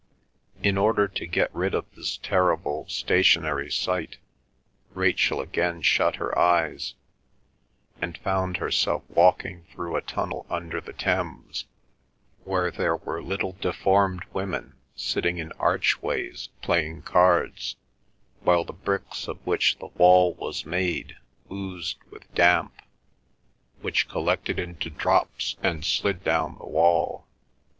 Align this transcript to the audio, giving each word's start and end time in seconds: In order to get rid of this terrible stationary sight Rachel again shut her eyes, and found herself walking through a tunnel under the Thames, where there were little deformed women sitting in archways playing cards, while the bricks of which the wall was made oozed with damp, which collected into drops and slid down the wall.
In 0.63 0.79
order 0.79 1.07
to 1.07 1.27
get 1.27 1.53
rid 1.53 1.75
of 1.75 1.85
this 1.93 2.17
terrible 2.17 2.87
stationary 2.89 3.71
sight 3.71 4.17
Rachel 4.95 5.39
again 5.39 5.83
shut 5.83 6.15
her 6.15 6.35
eyes, 6.35 6.95
and 8.01 8.17
found 8.17 8.57
herself 8.57 9.03
walking 9.09 9.65
through 9.71 9.95
a 9.95 10.01
tunnel 10.01 10.47
under 10.49 10.81
the 10.81 10.93
Thames, 10.93 11.65
where 12.45 12.71
there 12.71 12.95
were 12.95 13.21
little 13.21 13.51
deformed 13.61 14.23
women 14.33 14.73
sitting 14.95 15.37
in 15.37 15.51
archways 15.59 16.49
playing 16.63 17.03
cards, 17.03 17.75
while 18.39 18.63
the 18.65 18.73
bricks 18.73 19.27
of 19.27 19.37
which 19.45 19.77
the 19.77 19.89
wall 19.99 20.33
was 20.33 20.65
made 20.65 21.15
oozed 21.51 21.97
with 22.09 22.23
damp, 22.33 22.81
which 23.81 24.09
collected 24.09 24.57
into 24.57 24.89
drops 24.89 25.57
and 25.61 25.85
slid 25.85 26.23
down 26.23 26.57
the 26.57 26.65
wall. 26.65 27.27